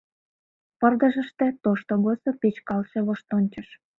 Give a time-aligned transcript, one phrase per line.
[0.79, 3.67] Пырдыжыште— тошто годсо печкалтше воштончыш.